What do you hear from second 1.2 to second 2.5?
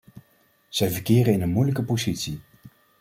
in een moeilijke positie.